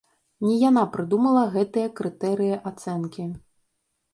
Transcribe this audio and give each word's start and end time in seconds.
Не 0.45 0.53
яна 0.69 0.85
прыдумала 0.95 1.43
гэтыя 1.57 1.91
крытэрыі 1.99 2.59
ацэнкі. 2.71 3.29